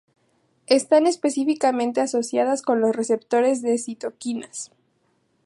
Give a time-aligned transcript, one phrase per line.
[0.65, 4.71] Están específicamente asociadas con los receptores de citoquinas.